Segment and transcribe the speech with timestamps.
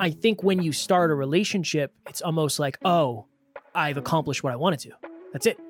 [0.00, 3.26] I think when you start a relationship, it's almost like, oh,
[3.74, 4.92] I've accomplished what I wanted to.
[5.34, 5.60] That's it.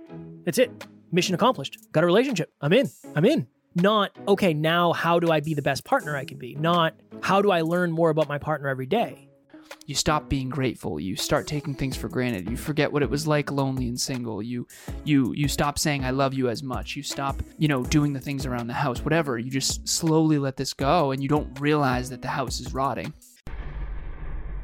[0.44, 0.70] That's it.
[1.10, 1.78] Mission accomplished.
[1.90, 2.52] Got a relationship.
[2.60, 2.88] I'm in.
[3.16, 3.48] I'm in.
[3.74, 6.54] Not, okay, now how do I be the best partner I can be?
[6.54, 9.26] Not, how do I learn more about my partner every day?
[9.86, 13.26] you stop being grateful you start taking things for granted you forget what it was
[13.26, 14.66] like lonely and single you
[15.04, 18.20] you you stop saying i love you as much you stop you know doing the
[18.20, 22.10] things around the house whatever you just slowly let this go and you don't realize
[22.10, 23.12] that the house is rotting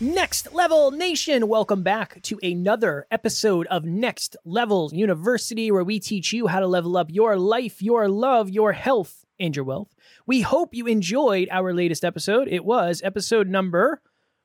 [0.00, 6.32] Next Level Nation, welcome back to another episode of Next Level University, where we teach
[6.32, 9.96] you how to level up your life, your love, your health, and your wealth.
[10.24, 12.46] We hope you enjoyed our latest episode.
[12.46, 14.00] It was episode number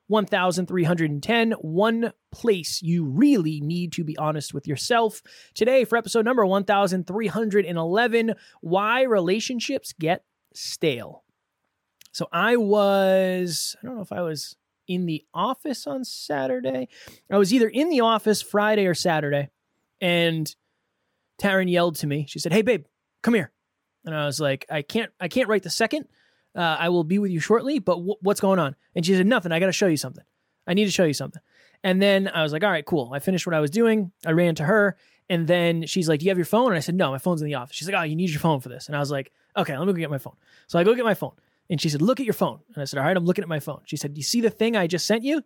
[0.08, 5.22] 1310 One Place You Really Need to Be Honest with Yourself.
[5.54, 11.24] Today, for episode number 1311 Why Relationships Get Stale.
[12.12, 14.56] So I was, I don't know if I was
[14.88, 16.88] in the office on Saturday.
[17.32, 19.50] I was either in the office Friday or Saturday,
[20.02, 20.54] and
[21.42, 22.26] Taryn yelled to me.
[22.28, 22.86] She said, "Hey, babe,
[23.22, 23.52] come here."
[24.06, 26.08] And I was like, "I can't, I can't write the second.
[26.56, 29.26] Uh, I will be with you shortly, but wh- what's going on?" And she said,
[29.26, 29.52] "Nothing.
[29.52, 30.24] I got to show you something.
[30.68, 31.42] I need to show you something."
[31.84, 34.12] And then I was like, "All right, cool." I finished what I was doing.
[34.26, 34.98] I ran to her,
[35.30, 37.42] and then she's like, "Do you have your phone?" And I said, "No, my phone's
[37.42, 39.12] in the office." She's like, "Oh, you need your phone for this." And I was
[39.12, 40.36] like, "Okay, let me go get my phone."
[40.68, 41.34] So I go get my phone.
[41.70, 42.60] And she said, Look at your phone.
[42.74, 43.82] And I said, All right, I'm looking at my phone.
[43.86, 45.42] She said, Do You see the thing I just sent you?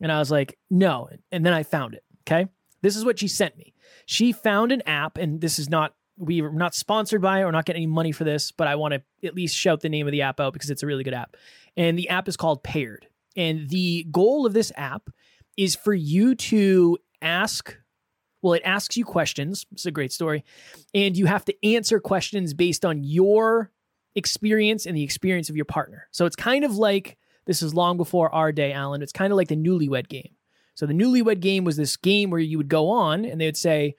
[0.00, 1.08] And I was like, No.
[1.30, 2.04] And then I found it.
[2.26, 2.48] Okay.
[2.82, 3.74] This is what she sent me.
[4.06, 7.44] She found an app, and this is not, we are not sponsored by it.
[7.44, 9.88] We're not getting any money for this, but I want to at least shout the
[9.88, 11.36] name of the app out because it's a really good app.
[11.76, 13.06] And the app is called Paired.
[13.36, 15.08] And the goal of this app
[15.56, 17.76] is for you to ask,
[18.42, 19.64] well, it asks you questions.
[19.72, 20.44] It's a great story.
[20.92, 23.70] And you have to answer questions based on your
[24.14, 26.08] experience and the experience of your partner.
[26.10, 29.02] So it's kind of like this is long before our day, Alan.
[29.02, 30.34] It's kind of like the newlywed game.
[30.74, 33.56] So the newlywed game was this game where you would go on and they would
[33.56, 33.96] say,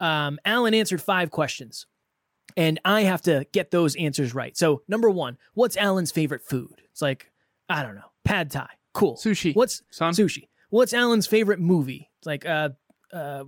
[0.00, 1.86] um, Alan answered five questions.
[2.56, 4.56] And I have to get those answers right.
[4.56, 6.82] So number one, what's Alan's favorite food?
[6.90, 7.30] It's like,
[7.68, 8.68] I don't know, pad thai.
[8.92, 9.16] Cool.
[9.16, 10.48] sushi What's son sushi?
[10.68, 12.10] What's Alan's favorite movie?
[12.18, 12.70] It's like uh
[13.12, 13.44] uh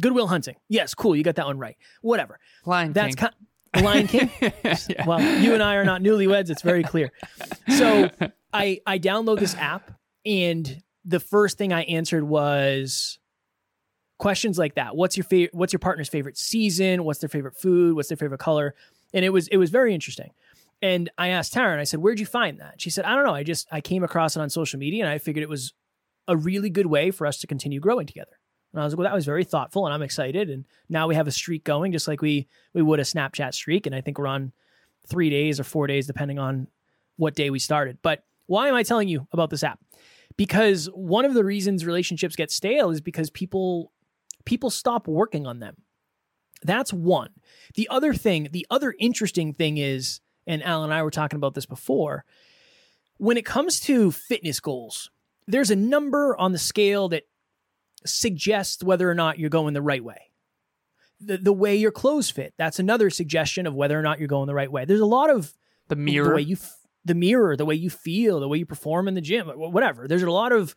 [0.00, 0.56] Goodwill Hunting.
[0.68, 1.16] Yes, cool.
[1.16, 1.76] You got that one right.
[2.00, 2.38] Whatever.
[2.64, 3.28] Lion That's King.
[3.28, 3.34] kind
[3.74, 4.30] The Lion King.
[4.88, 5.06] Yeah.
[5.06, 6.50] Well, you and I are not newlyweds.
[6.50, 7.12] It's very clear.
[7.76, 8.10] So
[8.52, 9.90] I I download this app,
[10.26, 13.18] and the first thing I answered was
[14.18, 14.94] questions like that.
[14.96, 15.54] What's your favorite?
[15.54, 17.04] What's your partner's favorite season?
[17.04, 17.96] What's their favorite food?
[17.96, 18.74] What's their favorite color?
[19.12, 20.30] And it was it was very interesting.
[20.80, 23.34] And I asked Taryn, I said, "Where'd you find that?" She said, "I don't know.
[23.34, 25.72] I just I came across it on social media, and I figured it was
[26.28, 28.32] a really good way for us to continue growing together."
[28.72, 31.14] And I was like, "Well, that was very thoughtful, and I'm excited." And now we
[31.14, 34.18] have a streak going, just like we we would a Snapchat streak, and I think
[34.18, 34.52] we're on
[35.06, 36.68] three days or four days, depending on
[37.16, 37.98] what day we started.
[38.02, 39.80] But why am I telling you about this app?
[40.36, 43.92] Because one of the reasons relationships get stale is because people
[44.44, 45.76] people stop working on them.
[46.62, 47.30] That's one.
[47.74, 51.54] The other thing, the other interesting thing is, and Alan and I were talking about
[51.54, 52.24] this before,
[53.18, 55.10] when it comes to fitness goals,
[55.46, 57.24] there's a number on the scale that
[58.04, 60.30] suggests whether or not you're going the right way.
[61.20, 64.48] The, the way your clothes fit, that's another suggestion of whether or not you're going
[64.48, 64.84] the right way.
[64.84, 65.54] There's a lot of
[65.88, 68.66] the the mirror way you f- the mirror, the way you feel, the way you
[68.66, 70.08] perform in the gym, whatever.
[70.08, 70.74] There's a lot of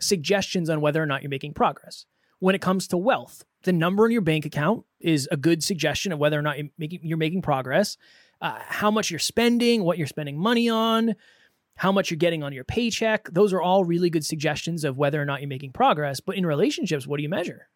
[0.00, 2.06] suggestions on whether or not you're making progress.
[2.38, 6.12] When it comes to wealth, the number in your bank account is a good suggestion
[6.12, 7.96] of whether or not you're making, you're making progress.
[8.40, 11.14] Uh, how much you're spending, what you're spending money on,
[11.76, 13.28] how much you're getting on your paycheck.
[13.30, 16.20] Those are all really good suggestions of whether or not you're making progress.
[16.20, 17.68] But in relationships, what do you measure?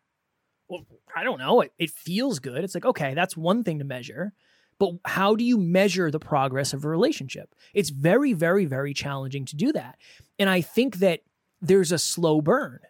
[0.68, 1.60] Well, I don't know.
[1.62, 2.62] It, it feels good.
[2.64, 4.32] It's like, okay, that's one thing to measure.
[4.78, 7.54] But how do you measure the progress of a relationship?
[7.72, 9.96] It's very, very, very challenging to do that.
[10.38, 11.20] And I think that
[11.62, 12.80] there's a slow burn.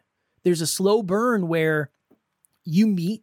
[0.42, 1.90] There's a slow burn where
[2.64, 3.22] you meet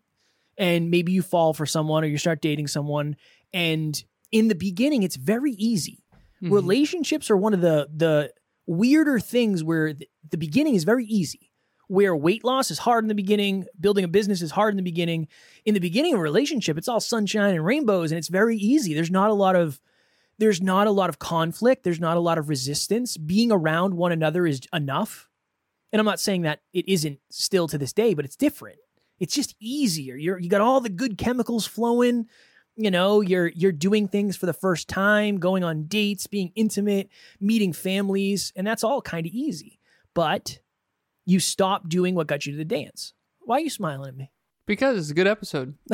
[0.57, 3.17] and maybe you fall for someone or you start dating someone.
[3.53, 6.02] And in the beginning, it's very easy.
[6.43, 6.51] Mhm.
[6.51, 8.33] Relationships are one of the the
[8.65, 11.51] weirder things where the, the beginning is very easy.
[11.87, 14.83] Where weight loss is hard in the beginning, building a business is hard in the
[14.83, 15.27] beginning.
[15.65, 18.93] In the beginning of a relationship, it's all sunshine and rainbows and it's very easy.
[18.93, 19.79] There's not a lot of
[20.39, 23.17] there's not a lot of conflict, there's not a lot of resistance.
[23.17, 25.29] Being around one another is enough.
[25.91, 28.79] And I'm not saying that it isn't still to this day, but it's different.
[29.19, 30.15] It's just easier.
[30.15, 32.27] You're you got all the good chemicals flowing.
[32.75, 37.09] You know, you're you're doing things for the first time, going on dates, being intimate,
[37.39, 39.79] meeting families, and that's all kind of easy.
[40.15, 40.59] But
[41.25, 43.13] you stop doing what got you to the dance.
[43.41, 44.31] Why are you smiling at me?
[44.65, 45.75] Because it's a good episode.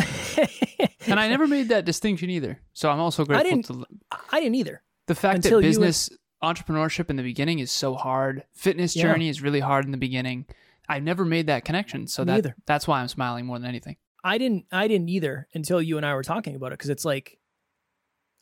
[1.08, 2.60] and I never made that distinction either.
[2.74, 3.86] So I'm also grateful I didn't- to
[4.32, 4.84] I didn't either.
[5.08, 6.10] the fact that business
[6.44, 8.44] entrepreneurship in the beginning is so hard.
[8.54, 9.04] Fitness Yeah.
[9.04, 10.46] journey is really hard in the beginning.
[10.88, 12.08] i've never made that connection.
[12.08, 13.98] So that that's why I'm smiling more than anything.
[14.24, 17.06] I didn't I didn't either until you and I were talking about it because it's
[17.06, 17.38] like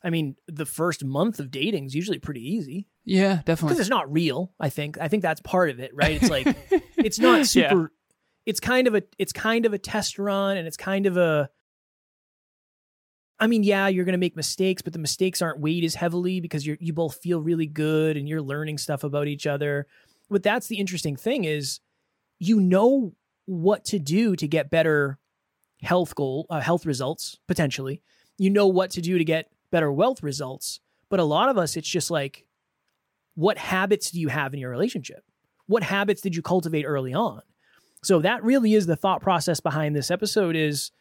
[0.03, 3.69] I mean, the first month of dating is usually pretty easy Yeah, definitely.
[3.69, 4.53] because it's not real.
[4.59, 6.21] I think I think that's part of it, right?
[6.21, 6.47] It's like
[6.97, 7.91] it's not super.
[8.45, 11.50] It's kind of a it's kind of a test run, and it's kind of a.
[13.39, 16.65] I mean, yeah, you're gonna make mistakes, but the mistakes aren't weighed as heavily because
[16.65, 19.85] you you both feel really good and you're learning stuff about each other.
[20.29, 21.79] But that's the interesting thing is,
[22.39, 23.13] you know
[23.45, 25.19] what to do to get better
[25.81, 28.01] health goal uh, health results potentially.
[28.38, 30.79] You know what to do to get better wealth results,
[31.09, 32.45] but a lot of us, it's just like
[33.35, 35.24] what habits do you have in your relationship?
[35.68, 37.41] What habits did you cultivate early on?
[38.03, 40.91] So that really is the thought process behind this episode is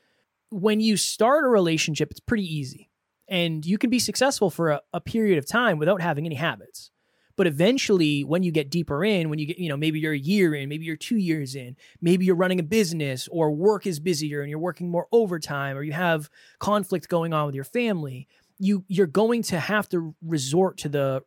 [0.51, 2.91] when you start a relationship, it's pretty easy.
[3.29, 6.91] And you can be successful for a, a period of time without having any habits.
[7.37, 10.19] But eventually, when you get deeper in, when you get, you know, maybe you're a
[10.19, 14.01] year in, maybe you're two years in, maybe you're running a business or work is
[14.01, 18.27] busier and you're working more overtime or you have conflict going on with your family,
[18.59, 21.23] you you're going to have to resort to the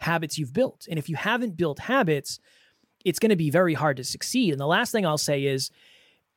[0.00, 0.86] habits you've built.
[0.90, 2.40] And if you haven't built habits,
[3.04, 4.52] it's going to be very hard to succeed.
[4.52, 5.70] And the last thing I'll say is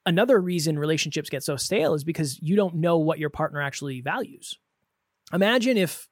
[0.06, 4.02] another reason relationships get so stale is because you don't know what your partner actually
[4.02, 4.58] values.
[5.34, 6.08] Imagine if,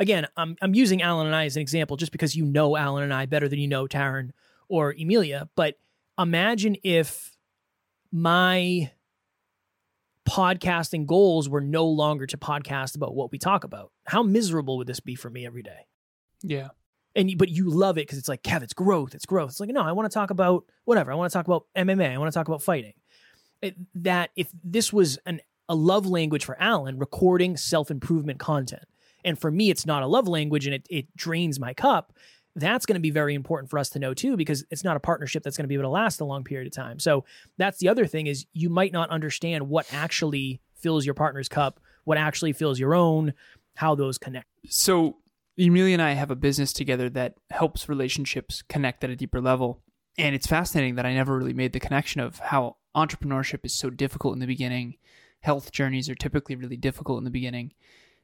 [0.00, 3.04] again, I'm, I'm using Alan and I as an example just because you know Alan
[3.04, 4.30] and I better than you know Taryn
[4.68, 5.76] or Emilia, but
[6.18, 7.36] imagine if
[8.10, 8.90] my
[10.28, 13.92] podcasting goals were no longer to podcast about what we talk about.
[14.06, 15.86] How miserable would this be for me every day?
[16.42, 16.68] yeah.
[17.14, 19.50] and but you love it because it's like Kev, it's growth, it's growth.
[19.50, 21.12] It's like no, I want to talk about whatever.
[21.12, 22.14] I want to talk about MMA.
[22.14, 22.94] I want to talk about fighting.
[23.60, 28.84] It, that if this was an a love language for Alan, recording self improvement content,
[29.24, 32.12] and for me, it's not a love language, and it it drains my cup.
[32.56, 35.00] That's going to be very important for us to know too, because it's not a
[35.00, 36.98] partnership that's going to be able to last a long period of time.
[36.98, 37.24] So
[37.58, 41.78] that's the other thing is you might not understand what actually fills your partner's cup,
[42.04, 43.34] what actually fills your own,
[43.76, 44.48] how those connect.
[44.68, 45.18] So
[45.58, 49.80] Emilia and I have a business together that helps relationships connect at a deeper level.
[50.18, 53.90] And it's fascinating that I never really made the connection of how entrepreneurship is so
[53.90, 54.96] difficult in the beginning.
[55.40, 57.72] Health journeys are typically really difficult in the beginning.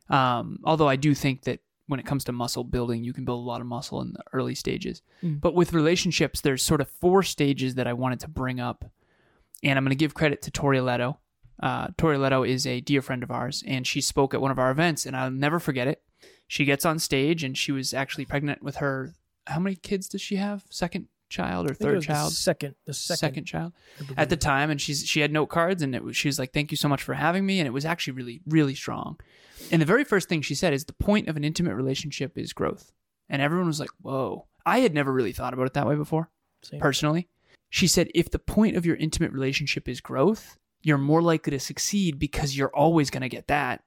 [0.09, 3.45] Um, although I do think that when it comes to muscle building, you can build
[3.45, 5.03] a lot of muscle in the early stages.
[5.23, 5.41] Mm.
[5.41, 8.85] But with relationships, there's sort of four stages that I wanted to bring up.
[9.63, 11.19] And I'm going to give credit to Tori Leto.
[11.63, 14.59] Uh, Tori Leto is a dear friend of ours, and she spoke at one of
[14.59, 16.03] our events, and I'll never forget it.
[16.47, 19.15] She gets on stage, and she was actually pregnant with her.
[19.47, 20.65] How many kids does she have?
[20.71, 21.07] Second
[21.37, 22.33] child or I think it third was the child?
[22.33, 23.73] second, the second, second child.
[24.17, 26.53] At the time and she's she had note cards and it was she was like
[26.53, 29.19] thank you so much for having me and it was actually really really strong.
[29.71, 32.53] And the very first thing she said is the point of an intimate relationship is
[32.53, 32.93] growth.
[33.29, 34.47] And everyone was like whoa.
[34.65, 36.31] I had never really thought about it that way before
[36.63, 36.81] Same.
[36.81, 37.29] personally.
[37.71, 41.59] She said if the point of your intimate relationship is growth you're more likely to
[41.59, 43.83] succeed because you're always going to get that.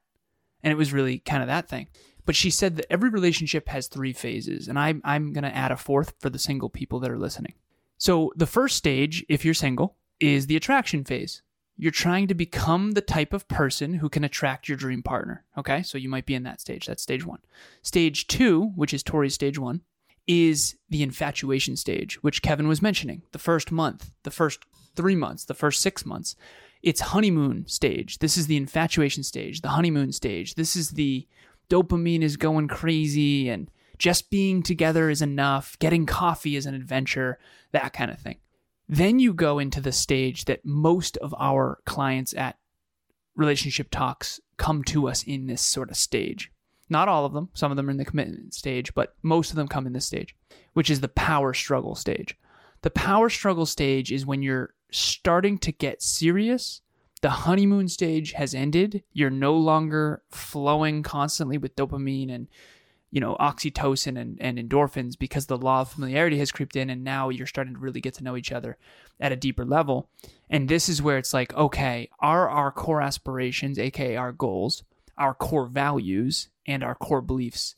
[0.62, 1.88] And it was really kind of that thing
[2.30, 5.72] but she said that every relationship has three phases and i'm, I'm going to add
[5.72, 7.54] a fourth for the single people that are listening
[8.00, 11.42] so the first stage, if you're single, is the attraction phase.
[11.76, 15.44] You're trying to become the type of person who can attract your dream partner.
[15.58, 16.86] Okay, so you might be in that stage.
[16.86, 17.40] That's stage one.
[17.82, 19.82] Stage two, which is Tori's stage one,
[20.26, 23.20] is the infatuation stage, which Kevin was mentioning.
[23.32, 24.60] The first month, the first
[24.96, 26.36] three months, the first six months.
[26.82, 28.20] It's honeymoon stage.
[28.20, 30.54] This is the infatuation stage, the honeymoon stage.
[30.54, 31.28] This is the
[31.70, 35.78] dopamine is going crazy and just being together is enough.
[35.78, 37.38] Getting coffee is an adventure,
[37.72, 38.36] that kind of thing.
[38.88, 42.58] Then you go into the stage that most of our clients at
[43.36, 46.50] Relationship Talks come to us in this sort of stage.
[46.88, 49.56] Not all of them, some of them are in the commitment stage, but most of
[49.56, 50.34] them come in this stage,
[50.72, 52.36] which is the power struggle stage.
[52.82, 56.80] The power struggle stage is when you're starting to get serious.
[57.22, 59.02] The honeymoon stage has ended.
[59.12, 62.48] You're no longer flowing constantly with dopamine and
[63.10, 67.02] you know oxytocin and, and endorphins because the law of familiarity has creeped in and
[67.02, 68.78] now you're starting to really get to know each other
[69.18, 70.08] at a deeper level
[70.48, 74.84] and this is where it's like okay are our core aspirations aka our goals
[75.18, 77.74] our core values and our core beliefs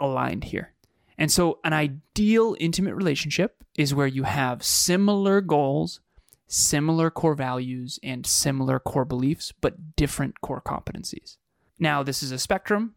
[0.00, 0.72] aligned here
[1.18, 6.00] And so, an ideal intimate relationship is where you have similar goals,
[6.48, 11.36] similar core values, and similar core beliefs, but different core competencies.
[11.78, 12.94] Now, this is a spectrum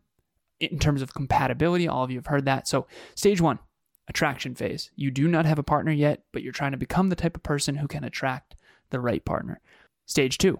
[0.59, 1.87] in terms of compatibility.
[1.87, 2.67] All of you have heard that.
[2.67, 3.59] So, stage one,
[4.07, 4.89] attraction phase.
[4.95, 7.43] You do not have a partner yet, but you're trying to become the type of
[7.43, 8.55] person who can attract
[8.89, 9.61] the right partner.
[10.05, 10.59] Stage two,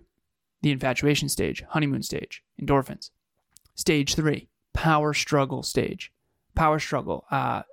[0.62, 3.10] the infatuation stage, honeymoon stage, endorphins.
[3.76, 6.12] Stage three, power struggle stage.
[6.56, 7.26] Power struggle.
[7.32, 7.64] Uh,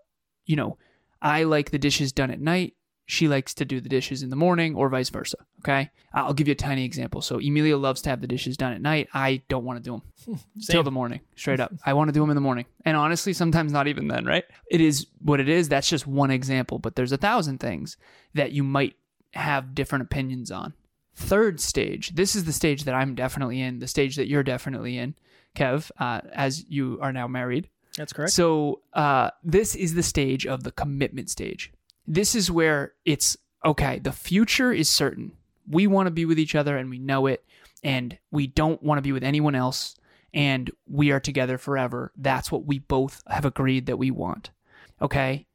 [0.46, 0.78] you know,
[1.20, 2.74] I like the dishes done at night.
[3.10, 5.38] She likes to do the dishes in the morning, or vice versa.
[5.60, 5.90] Okay.
[6.12, 7.22] I'll give you a tiny example.
[7.22, 9.08] So, Emilia loves to have the dishes done at night.
[9.14, 11.72] I don't want to do them till the morning, straight up.
[11.86, 12.66] I want to do them in the morning.
[12.84, 14.44] And honestly, sometimes not even then, right?
[14.70, 15.70] It is what it is.
[15.70, 17.96] That's just one example, but there's a thousand things
[18.34, 18.94] that you might
[19.32, 20.74] have different opinions on.
[21.14, 24.98] Third stage, this is the stage that I'm definitely in, the stage that you're definitely
[24.98, 25.14] in,
[25.56, 27.70] Kev, uh, as you are now married.
[27.96, 28.32] That's correct.
[28.32, 31.72] So, uh, this is the stage of the commitment stage.
[32.10, 35.32] This is where it's okay, the future is certain.
[35.68, 37.44] We want to be with each other and we know it,
[37.84, 39.94] and we don't want to be with anyone else,
[40.32, 42.10] and we are together forever.
[42.16, 44.50] That's what we both have agreed that we want.
[45.02, 45.46] Okay?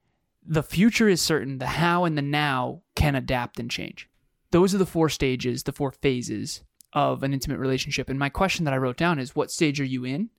[0.46, 1.58] The future is certain.
[1.58, 4.08] The how and the now can adapt and change.
[4.52, 6.62] Those are the four stages, the four phases
[6.94, 8.10] of an intimate relationship.
[8.10, 10.30] And my question that I wrote down is what stage are you in?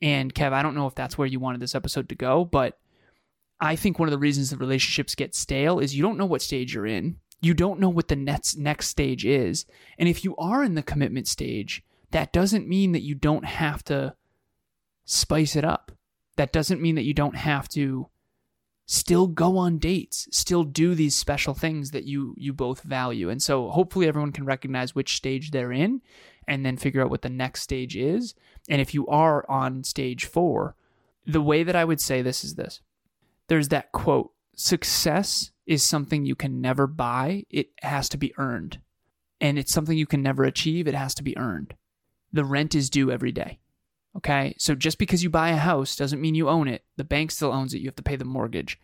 [0.00, 2.78] And Kev, I don't know if that's where you wanted this episode to go, but
[3.60, 6.42] I think one of the reasons that relationships get stale is you don't know what
[6.42, 7.16] stage you're in.
[7.40, 9.64] You don't know what the next next stage is.
[9.98, 13.84] And if you are in the commitment stage, that doesn't mean that you don't have
[13.84, 14.14] to
[15.04, 15.92] spice it up.
[16.36, 18.08] That doesn't mean that you don't have to
[18.86, 23.28] still go on dates, still do these special things that you you both value.
[23.28, 26.00] And so hopefully everyone can recognize which stage they're in
[26.46, 28.34] and then figure out what the next stage is.
[28.68, 30.74] And if you are on stage 4,
[31.26, 32.80] the way that I would say this is this.
[33.48, 38.80] There's that quote, success is something you can never buy, it has to be earned.
[39.40, 41.74] And it's something you can never achieve, it has to be earned.
[42.32, 43.58] The rent is due every day.
[44.16, 44.54] Okay.
[44.58, 46.84] So just because you buy a house doesn't mean you own it.
[46.96, 47.78] The bank still owns it.
[47.78, 48.80] You have to pay the mortgage.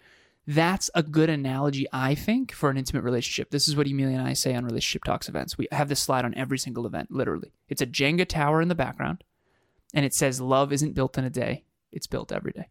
[0.47, 3.51] That's a good analogy, I think, for an intimate relationship.
[3.51, 5.57] This is what Emilia and I say on Relationship Talks events.
[5.57, 7.53] We have this slide on every single event, literally.
[7.69, 9.25] It's a Jenga tower in the background,
[9.95, 12.69] and it says, Love isn't built in a day, it's built every day.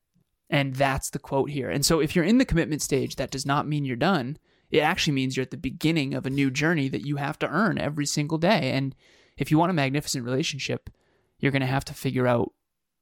[0.53, 1.71] And that's the quote here.
[1.71, 4.37] And so if you're in the commitment stage, that does not mean you're done.
[4.69, 7.49] It actually means you're at the beginning of a new journey that you have to
[7.49, 8.71] earn every single day.
[8.71, 8.93] And
[9.35, 10.91] if you want a magnificent relationship,
[11.39, 12.53] you're going to have to figure out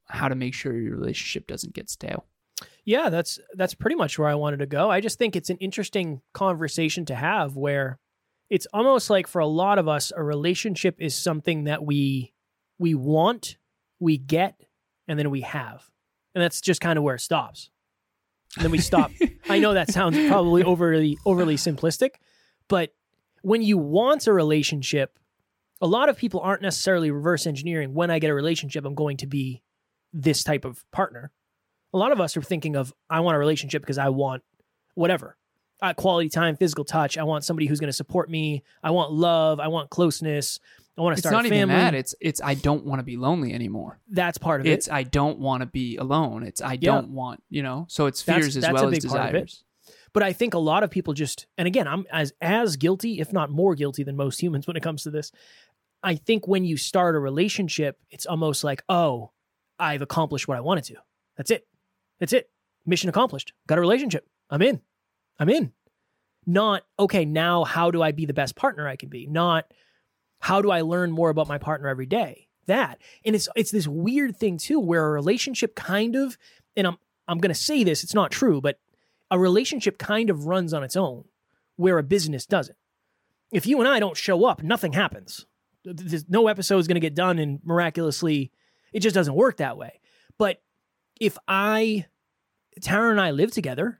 [0.07, 2.25] how to make sure your relationship doesn't get stale.
[2.85, 4.89] Yeah, that's that's pretty much where I wanted to go.
[4.89, 7.99] I just think it's an interesting conversation to have where
[8.49, 12.33] it's almost like for a lot of us a relationship is something that we
[12.79, 13.57] we want,
[13.99, 14.55] we get,
[15.05, 15.90] and then we have.
[16.33, 17.69] And that's just kind of where it stops.
[18.55, 19.11] And then we stop.
[19.49, 22.15] I know that sounds probably overly overly simplistic,
[22.67, 22.93] but
[23.41, 25.17] when you want a relationship,
[25.81, 29.17] a lot of people aren't necessarily reverse engineering when I get a relationship, I'm going
[29.17, 29.63] to be
[30.13, 31.31] this type of partner.
[31.93, 34.43] A lot of us are thinking of, I want a relationship because I want
[34.93, 35.37] whatever
[35.81, 37.17] uh, quality time, physical touch.
[37.17, 38.63] I want somebody who's going to support me.
[38.83, 39.59] I want love.
[39.59, 40.59] I want closeness.
[40.97, 41.57] I want to It's start not family.
[41.57, 41.97] It's not even that.
[41.97, 43.99] It's it's I don't want to be lonely anymore.
[44.09, 44.89] That's part of It's it.
[44.89, 46.43] It's I don't want to be alone.
[46.43, 46.77] It's I Yeah.
[46.91, 47.85] don't want, you know.
[47.89, 49.45] So it's That's- fears as that's well as big part of it.
[49.45, 49.63] desires.
[50.13, 53.31] But I think a lot of people just, and again, I'm as as guilty, if
[53.31, 55.31] not more guilty than most humans when it comes to this.
[56.03, 59.31] I think when you start a relationship, it's almost like, oh,
[59.79, 60.95] I've accomplished what I wanted to.
[61.37, 61.67] That's it.
[62.19, 62.49] That's it.
[62.85, 63.53] Mission accomplished.
[63.67, 64.27] Got a relationship.
[64.49, 64.81] I'm in.
[65.39, 65.71] I'm in.
[66.45, 67.23] Not okay.
[67.23, 69.27] Now, how do I be the best partner I can be?
[69.27, 69.65] Not
[70.41, 72.47] how do I learn more about my partner every day?
[72.67, 76.37] That and it's it's this weird thing too, where a relationship kind of,
[76.75, 78.77] and I'm I'm gonna say this, it's not true, but
[79.31, 81.23] a relationship kind of runs on its own,
[81.77, 82.77] where a business doesn't.
[83.51, 85.45] If you and I don't show up, nothing happens.
[85.83, 88.51] There's no episode is going to get done, and miraculously,
[88.93, 89.99] it just doesn't work that way.
[90.37, 90.61] But
[91.19, 92.05] if I,
[92.79, 93.99] Taryn and I live together,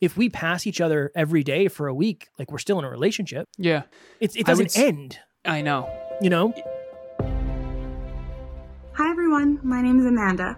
[0.00, 2.90] if we pass each other every day for a week, like we're still in a
[2.90, 3.82] relationship, Yeah.
[4.20, 5.18] it's, it doesn't s- end.
[5.46, 5.88] I know.
[6.20, 6.52] You know,
[8.94, 10.56] Hi everyone, my name is Amanda.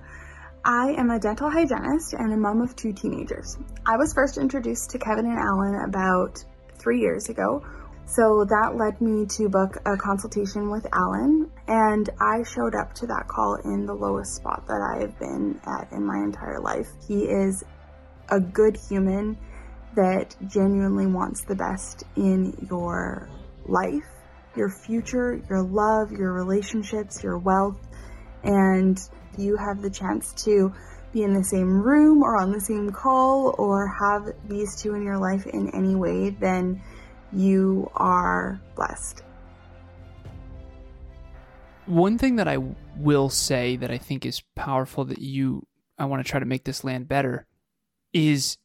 [0.64, 3.58] I am a dental hygienist and a mom of two teenagers.
[3.84, 6.44] I was first introduced to Kevin and Alan about
[6.78, 7.64] three years ago,
[8.06, 13.08] so that led me to book a consultation with Alan, and I showed up to
[13.08, 16.86] that call in the lowest spot that I have been at in my entire life.
[17.06, 17.64] He is
[18.28, 19.36] a good human
[19.96, 23.28] that genuinely wants the best in your
[23.66, 24.06] life,
[24.58, 27.88] your future, your love, your relationships, your wealth
[28.42, 29.00] and
[29.36, 30.72] you have the chance to
[31.12, 35.02] be in the same room or on the same call or have these two in
[35.02, 36.80] your life in any way, then
[37.32, 39.22] you are blessed.
[41.86, 42.58] One thing that I
[42.96, 45.66] will say that I think is powerful that you,
[45.98, 47.46] I want to try to make this land better,
[48.12, 48.58] is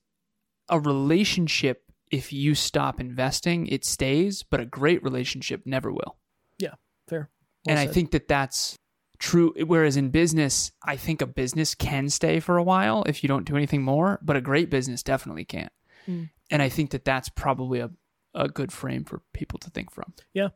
[0.68, 1.83] a relationship.
[2.14, 6.18] If you stop investing, it stays, but a great relationship never will.
[6.60, 6.76] Yeah,
[7.08, 7.32] fair.
[7.66, 8.78] Well and I think that that's
[9.18, 9.52] true.
[9.66, 13.46] Whereas in business, I think a business can stay for a while if you don't
[13.46, 15.72] do anything more, but a great business definitely can't.
[16.08, 16.30] Mm.
[16.52, 17.90] And I think that that's probably a,
[18.36, 20.14] a good frame for people to think from.
[20.34, 20.50] Yeah.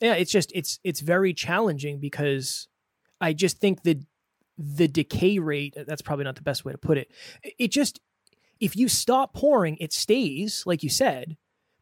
[0.00, 2.66] Yeah, it's just it's it's very challenging because
[3.20, 4.00] I just think the
[4.56, 7.10] the decay rate that's probably not the best way to put it.
[7.58, 8.00] It just
[8.64, 11.36] if you stop pouring, it stays, like you said,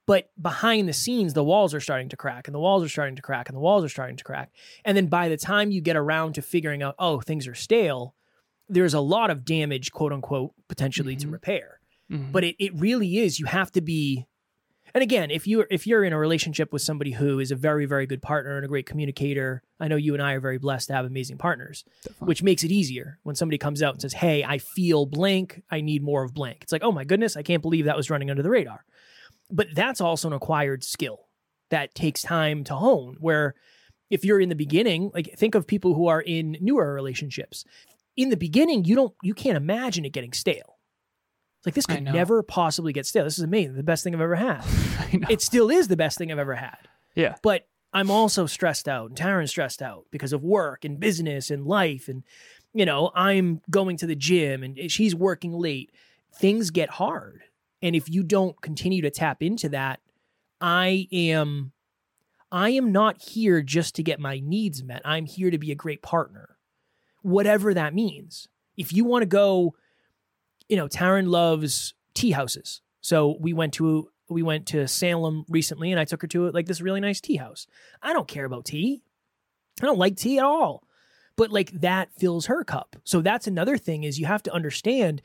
[0.06, 3.16] but behind the scenes the walls are starting to crack and the walls are starting
[3.16, 4.50] to crack and the walls are starting to crack.
[4.84, 8.14] And then by the time you get around to figuring out, oh, things are stale,
[8.68, 11.32] there's a lot of damage, quote unquote, potentially to Mhm.
[11.32, 11.78] repair
[12.10, 12.32] Mhm.
[12.32, 14.26] but it, it really is you have to be
[14.94, 17.86] and again if you're if you're in a relationship with somebody who is a very
[17.86, 20.88] very good partner and a great communicator i know you and i are very blessed
[20.88, 22.26] to have amazing partners Definitely.
[22.26, 25.62] which makes it easier when somebody comes out and says hey i feel blank.
[25.70, 26.58] I need more of blank.
[26.62, 28.84] It's like oh my goodness i can't believe that was running under the radar.
[29.50, 31.28] But that's also an acquired skill
[31.70, 33.54] that takes time to hone where
[34.10, 37.64] if you're in the beginning like think of people who are in newer relationships.
[38.16, 40.71] In the beginning you don't you can't imagine it getting stale
[41.62, 43.22] it's like this could never possibly get stale.
[43.22, 43.76] This is amazing.
[43.76, 44.64] The best thing i've ever had.
[45.30, 46.78] It still is the best thing i've ever had.
[47.14, 47.36] Yeah.
[47.42, 51.66] but i'm also stressed out and taryn's stressed out because of work and business and
[51.66, 52.22] life and
[52.72, 55.90] you know i'm going to the gym and she's working late.
[56.34, 57.42] Things get hard.
[57.82, 60.00] And if you don't continue to tap into that
[60.60, 61.72] i am
[62.50, 65.02] i am not here just to get my needs met.
[65.04, 66.56] I'm here to be a great partner.
[67.22, 68.48] Whatever that means.
[68.76, 69.74] If you want to go
[70.68, 72.80] you know taryn loves tea houses.
[73.00, 76.66] So we went to we went to salem recently and i took her to like
[76.66, 77.66] this really nice tea house.
[78.02, 79.02] I don't care about tea.
[79.82, 80.86] I don't like tea at all.
[81.36, 82.96] But like that fills her cup.
[83.04, 85.22] So that's another thing is you have to understand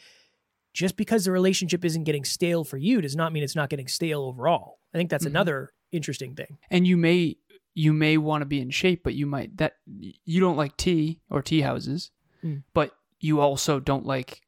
[0.73, 3.87] just because the relationship isn't getting stale for you does not mean it's not getting
[3.87, 4.79] stale overall.
[4.93, 5.29] I think that's Mhm.
[5.31, 6.57] another interesting thing.
[6.69, 7.37] And you may
[7.73, 11.19] you may want to be in shape, but you might that you don't like tea
[11.29, 12.09] or tea houses,
[12.43, 12.63] Mm.
[12.73, 14.41] but you also don't like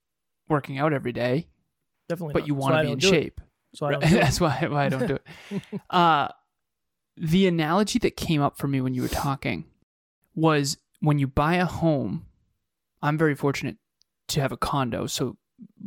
[0.50, 1.48] working out every day,
[2.08, 2.48] definitely but not.
[2.48, 3.04] you want to be in it.
[3.04, 3.42] shape.
[3.74, 4.00] so Right.
[4.00, 4.20] don't do it.
[4.22, 5.16] That's why, why I don't do
[5.52, 5.82] it.
[5.90, 6.30] uh,
[7.18, 9.66] the analogy that came up for me when you were talking
[10.36, 12.26] was when you buy a home.
[13.02, 13.78] I'm very fortunate
[14.30, 15.38] to have a condo, so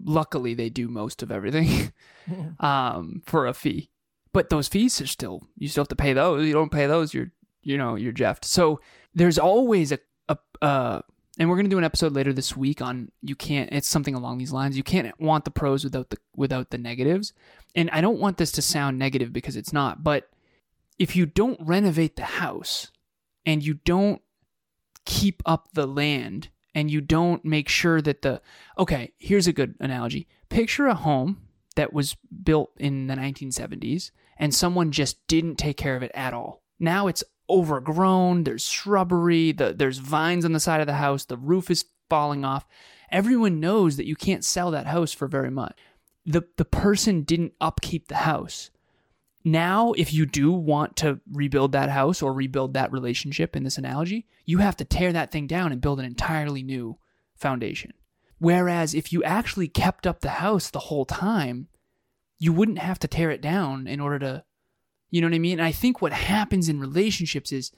[0.05, 1.93] luckily they do most of everything
[2.61, 3.91] um, for a fee.
[4.33, 6.47] But those fees are still you still have to pay those.
[6.47, 7.31] You don't pay those, you're
[7.63, 8.45] you know you're jeffed.
[8.47, 8.81] So
[9.15, 9.99] there's always a
[10.29, 11.01] a uh,
[11.39, 13.71] and we're gonna do an episode later this week on you can't.
[13.73, 14.77] It's something along these lines.
[14.77, 17.33] You can't want the pros without the without the negatives.
[17.75, 20.05] And I don't want this to sound negative because it's not.
[20.05, 20.29] But
[20.99, 22.91] if you don't renovate the house
[23.47, 24.21] and you don't
[25.05, 28.41] keep up the land and you don't make sure that the
[28.79, 31.43] okay here's a good analogy picture a home
[31.75, 36.33] that was built in the 1970s and someone just didn't take care of it at
[36.33, 41.25] all now it's overgrown there's shrubbery the, there's vines on the side of the house
[41.25, 42.67] the roof is falling off.
[43.11, 45.79] Everyone knows that you can't sell that house for very much.
[46.27, 48.71] The the person didn't upkeep the house.
[49.45, 53.79] Now if you do want to rebuild that house or rebuild that relationship in this
[53.79, 56.99] analogy you have to tear that thing down and build an entirely new
[57.35, 57.93] foundation.
[58.39, 61.69] Whereas if you actually kept up the house the whole time
[62.39, 64.45] you wouldn't have to tear it down in order to
[65.13, 65.61] you know what i mean?
[65.61, 67.71] And i think what happens in relationships is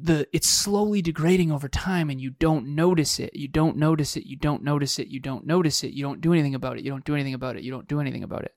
[0.00, 3.34] the it's slowly degrading over time and you don't notice it.
[3.34, 4.24] You don't notice it.
[4.26, 5.08] You don't notice it.
[5.08, 5.92] You don't notice it.
[5.92, 6.84] You don't do anything about it.
[6.84, 7.64] You don't do anything about it.
[7.64, 8.54] You don't do anything about it.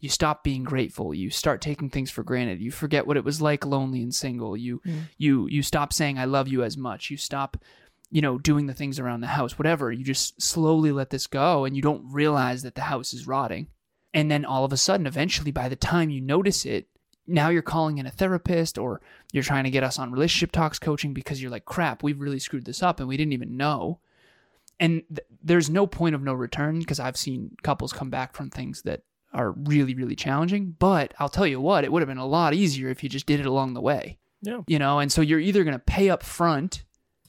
[0.00, 1.14] You stop being grateful.
[1.14, 2.60] You start taking things for granted.
[2.60, 4.56] You forget what it was like lonely and single.
[4.56, 5.02] You Mm.
[5.16, 7.08] you you stop saying i love you as much.
[7.10, 7.56] You stop
[8.10, 9.92] you know doing the things around the house whatever.
[9.92, 13.68] You just slowly let this go and you don't realize that the house is rotting.
[14.12, 16.88] And then all of a sudden eventually by the time you notice it
[17.30, 19.00] now you're calling in a therapist or
[19.32, 22.38] you're trying to get us on relationship talks coaching because you're like crap we've really
[22.38, 24.00] screwed this up and we didn't even know.
[24.78, 28.50] And th- there's no point of no return because i've seen couples come back from
[28.50, 30.74] things that are really really challenging.
[30.78, 33.26] But i'll tell you what it would have been a lot easier if you just
[33.26, 34.18] did it along the way.
[34.42, 34.60] Yeah.
[34.66, 36.84] you know and so you're either going to pay up front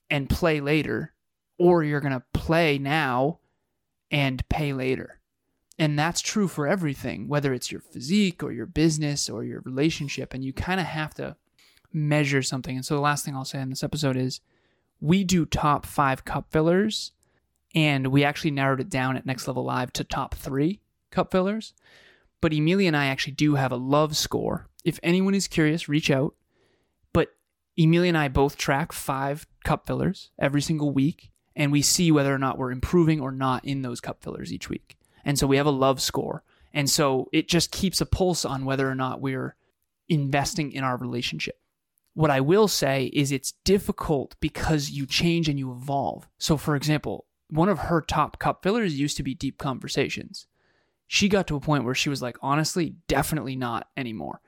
[0.09, 1.13] and play later
[1.57, 3.39] or you're going to play now
[4.09, 5.20] and pay later
[5.81, 10.33] and that's true for everything whether it's your physique or your business or your relationship
[10.33, 11.35] and you kind of have to
[11.91, 14.39] measure something and so the last thing i'll say in this episode is
[15.01, 17.11] we do top five cup fillers
[17.73, 21.73] and we actually narrowed it down at Next Level Live to top three cup fillers.
[22.41, 24.67] But Emilia and I actually do have a love score.
[24.83, 26.33] If anyone is curious, reach out.
[27.13, 27.29] But
[27.77, 32.33] Emilia and I both track five cup fillers every single week, and we see whether
[32.33, 34.97] or not we're improving or not in those cup fillers each week.
[35.25, 36.43] And so we have a love score.
[36.73, 39.55] And so it just keeps a pulse on whether or not we're
[40.07, 41.59] investing in our relationship.
[42.13, 46.27] What I will say is it's difficult because you change and you evolve.
[46.37, 50.47] So, for example, one of her top cup fillers used to be deep conversations.
[51.07, 54.41] She got to a point where she was like, honestly, definitely not anymore.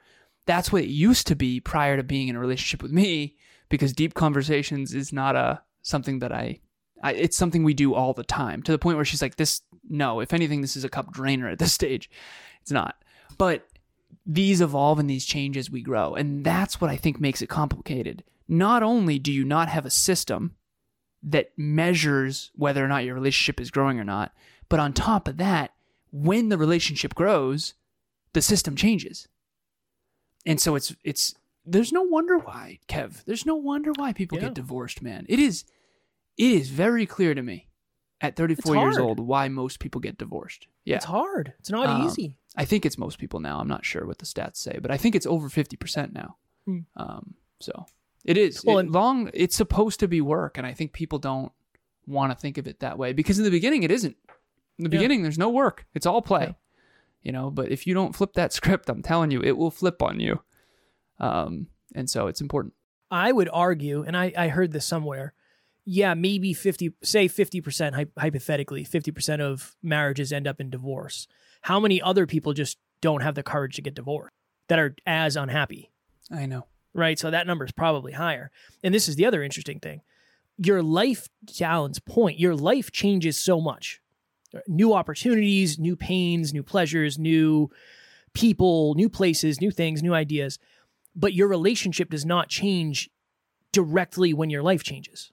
[0.45, 3.35] That's what it used to be prior to being in a relationship with me,
[3.69, 6.59] because deep conversations is not a something that I,
[7.01, 8.63] I it's something we do all the time.
[8.63, 11.49] To the point where she's like, this no, if anything, this is a cup drainer
[11.49, 12.09] at this stage.
[12.61, 12.95] It's not.
[13.37, 13.67] But
[14.25, 16.15] these evolve and these change as we grow.
[16.15, 18.23] And that's what I think makes it complicated.
[18.47, 20.55] Not only do you not have a system
[21.23, 24.33] that measures whether or not your relationship is growing or not,
[24.69, 25.71] but on top of that,
[26.11, 27.73] when the relationship grows,
[28.33, 29.27] the system changes.
[30.45, 31.33] And so it's it's
[31.65, 33.23] there's no wonder why, Kev.
[33.23, 34.45] There's no wonder why people Yeah.
[34.45, 35.25] get divorced, man.
[35.29, 35.63] It is
[36.37, 37.67] it is very clear to me
[38.23, 40.65] at 34 years old why most people get divorced.
[40.85, 40.95] Yeah.
[40.95, 41.53] It's hard.
[41.59, 42.37] It's not Um, easy.
[42.55, 43.59] I think it's most people now.
[43.59, 46.37] I'm not sure what the stats say, but I think it's over 50% now.
[46.65, 46.79] Hmm.
[46.95, 47.85] Um, so
[48.25, 48.63] it is.
[48.65, 50.57] Well, It- and- long, it's supposed to be work.
[50.57, 51.51] And I think people don't
[52.07, 54.15] want to think of it that way because in the beginning, it isn't.
[54.79, 54.99] In the Yeah.
[54.99, 56.45] beginning, there's no work, it's all play.
[56.47, 56.53] Yeah.
[57.23, 60.01] You know, but if you don't flip that script, I'm telling you, it will flip
[60.01, 60.41] on you.
[61.19, 62.73] Um, and so it's important.
[63.11, 65.33] I would argue, and I, I heard this somewhere.
[65.85, 71.27] Yeah, maybe 50, say 50%, hypothetically, 50% of marriages end up in divorce.
[71.63, 74.31] How many other people just don't have the courage to get divorced
[74.69, 75.91] that are as unhappy?
[76.31, 76.67] I know.
[76.93, 77.19] right?
[77.19, 78.49] So that number is probably higher.
[78.81, 80.01] And this is the other interesting thing.
[80.57, 83.99] Your life, to Alan's point, your life changes so much.
[84.67, 87.69] New opportunities, new pains, new pleasures, new
[88.33, 90.59] people, new places, new things, new ideas.
[91.15, 93.09] But your relationship does not change
[93.71, 95.31] directly when your life changes.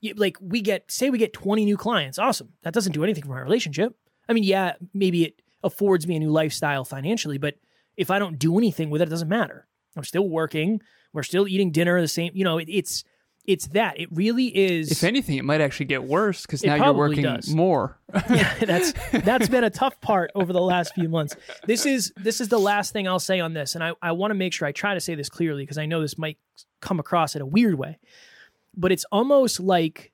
[0.00, 2.18] You- Like we get, say we get 20 new clients.
[2.18, 2.52] Awesome.
[2.62, 3.96] That doesn't do anything for my relationship.
[4.28, 7.54] I mean, yeah, maybe it affords me a new lifestyle financially, but
[7.96, 9.66] if I don't do anything with it, it doesn't matter.
[9.96, 10.80] I'm still working.
[11.12, 12.32] We're still eating dinner the same.
[12.34, 13.02] You know, it, it's
[13.44, 13.98] it's that.
[13.98, 14.92] It really is.
[14.92, 17.48] If anything, it might actually get worse because now you're working does.
[17.48, 17.98] more.
[18.30, 18.92] yeah, that's
[19.24, 21.34] that's been a tough part over the last few months.
[21.66, 24.30] This is this is the last thing I'll say on this, and I, I want
[24.30, 26.36] to make sure I try to say this clearly because I know this might
[26.80, 27.98] come across in a weird way.
[28.78, 30.12] But it's almost like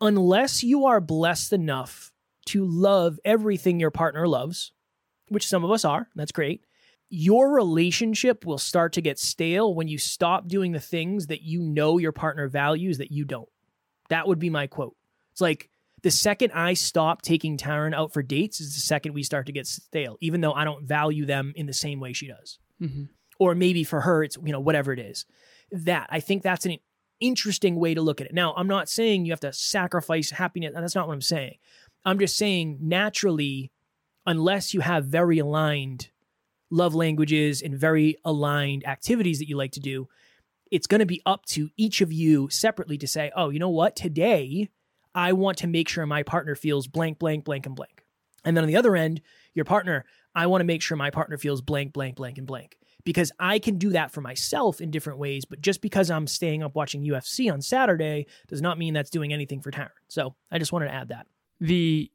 [0.00, 2.12] unless you are blessed enough
[2.46, 4.72] to love everything your partner loves,
[5.28, 6.64] which some of us are, that's great.
[7.10, 11.60] Your relationship will start to get stale when you stop doing the things that you
[11.60, 13.48] know your partner values that you don't.
[14.10, 14.94] That would be my quote.
[15.32, 15.68] It's like
[16.02, 19.52] the second I stop taking Taryn out for dates is the second we start to
[19.52, 22.58] get stale, even though I don't value them in the same way she does.
[22.78, 23.04] hmm
[23.40, 25.26] Or maybe for her, it's, you know, whatever it is.
[25.72, 26.76] That, I think that's an
[27.20, 28.34] interesting way to look at it.
[28.34, 30.72] Now, I'm not saying you have to sacrifice happiness.
[30.74, 31.56] That's not what I'm saying.
[32.04, 33.72] I'm just saying naturally,
[34.26, 36.10] unless you have very aligned
[36.70, 40.08] love languages and very aligned activities that you like to do,
[40.70, 43.70] it's going to be up to each of you separately to say, oh, you know
[43.70, 43.96] what?
[43.96, 44.68] Today,
[45.14, 48.04] I want to make sure my partner feels blank, blank, blank, and blank.
[48.44, 49.20] And then on the other end,
[49.54, 50.04] your partner,
[50.34, 52.78] I want to make sure my partner feels blank, blank, blank, and blank.
[53.08, 56.62] Because I can do that for myself in different ways, but just because I'm staying
[56.62, 59.88] up watching UFC on Saturday does not mean that's doing anything for Taryn.
[60.08, 61.26] So I just wanted to add that.
[61.58, 62.10] the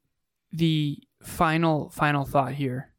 [0.52, 2.92] the final final thought here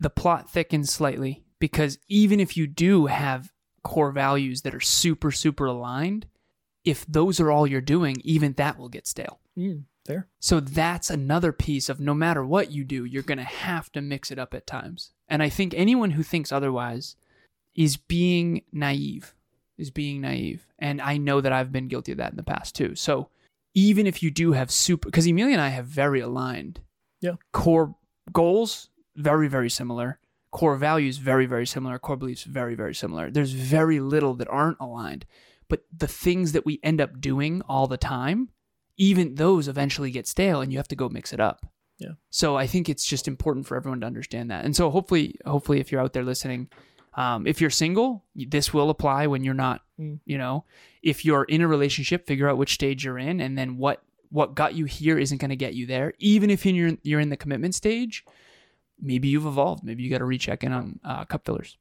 [0.00, 5.30] the plot thickens slightly because even if you do have core values that are super
[5.30, 6.26] super aligned
[6.84, 10.26] if those are all you're doing even that will get stale Mm, fair.
[10.40, 14.00] so that's another piece of no matter what you do you're going to have to
[14.00, 17.16] mix it up at times and i think anyone who thinks otherwise
[17.74, 19.34] is being naive
[19.78, 20.66] is being naive.
[20.78, 22.94] And i know that i've been guilty of that in the past too.
[22.94, 23.28] So
[23.74, 26.80] even if you do have super because emilia and i have very aligned
[27.20, 27.36] Yeah.
[27.52, 27.96] core
[28.32, 30.18] goals very very similar.
[30.50, 31.98] Core values very very similar.
[31.98, 33.30] Core beliefs very very similar.
[33.30, 35.24] There's very little that aren't aligned.
[35.68, 38.50] But the things that we end up doing all the time
[38.98, 41.66] even those eventually get stale and you have to go mix it up.
[41.98, 42.12] Yeah.
[42.30, 44.64] so i think it's just important for everyone to understand that.
[44.66, 46.68] And so hopefully hopefully if you're out there listening
[47.14, 50.20] um, if you're single this will apply when you're not Mm.
[50.24, 50.64] you know
[51.02, 54.54] if you're in a relationship figure out which stage you're in and then what what
[54.54, 57.36] got you here isn't going to get you there even if you're you're in the
[57.36, 58.24] commitment stage
[59.00, 61.76] maybe you've evolved maybe you got to recheck in on uh, cup fillers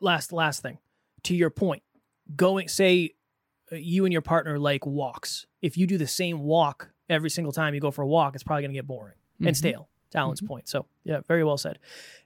[0.00, 0.78] last last thing
[1.24, 1.82] to your point
[2.36, 3.14] going say
[3.72, 7.52] uh, you and your partner like walks if you do the same walk every single
[7.52, 9.88] time you go for a walk, it's probably going to get boring and stale.
[10.10, 10.68] To Alan's point.
[10.68, 11.78] So, yeah, very well said.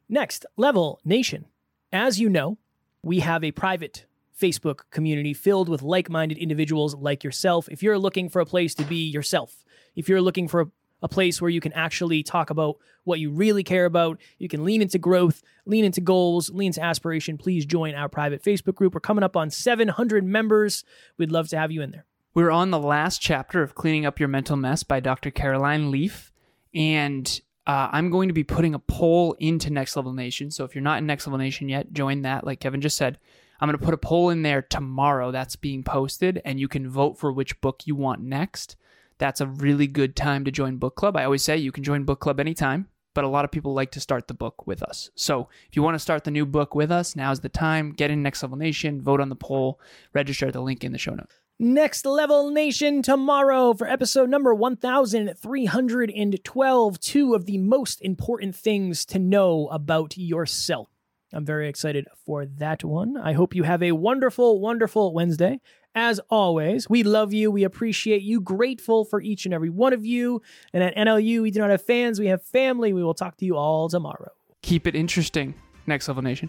[0.09, 1.47] Next, Level Nation.
[1.93, 2.59] As you know,
[3.03, 4.07] we have a private
[4.41, 7.69] Facebook community filled with like minded individuals like yourself.
[7.69, 9.65] If you're looking for a place to be yourself,
[9.97, 10.67] if you're looking for a,
[11.03, 14.65] a place where you can actually talk about what you really care about, you can
[14.65, 18.95] lean into growth, lean into goals, lean into aspiration, please join our private Facebook group.
[18.95, 20.85] We're coming up on 700 members.
[21.19, 22.05] We'd love to have you in there.
[22.35, 25.33] We're on the last chapter of Cleaning Up Your Mental Mess by Dr.
[25.33, 26.33] Caroline Leaf.
[26.73, 30.51] And uh, I'm going to be putting a poll into Next Level Nation.
[30.51, 32.45] So if you're not in Next Level Nation yet, join that.
[32.45, 33.17] Like Kevin just said,
[33.61, 36.91] I'm going to put a poll in there tomorrow that's being posted, and you can
[36.91, 38.75] vote for which book you want next.
[39.19, 41.17] That's a really good time to join book club.
[41.17, 43.93] I always say you can join book club anytime, but a lot of people like
[43.93, 45.11] to start the book with us.
[45.15, 47.93] So if you want to start the new book with us, now's the time.
[47.93, 49.79] Get in Next Level Nation, vote on the poll,
[50.13, 51.37] register at the link in the show notes.
[51.63, 57.01] Next Level Nation tomorrow for episode number 1312.
[57.01, 60.89] Two of the most important things to know about yourself.
[61.35, 63.19] I'm very excited for that one.
[63.19, 65.61] I hope you have a wonderful, wonderful Wednesday.
[65.95, 67.51] As always, we love you.
[67.51, 68.41] We appreciate you.
[68.41, 70.41] Grateful for each and every one of you.
[70.73, 72.95] And at NLU, we do not have fans, we have family.
[72.95, 74.31] We will talk to you all tomorrow.
[74.63, 75.53] Keep it interesting,
[75.87, 76.49] Next Level Nation.